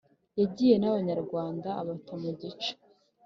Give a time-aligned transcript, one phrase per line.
[0.39, 2.69] yagiye nabanyarwanda abata mu gico